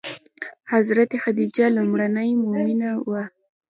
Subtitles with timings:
[0.73, 3.23] حضرت خدیجه لومړنۍ مومنه وه.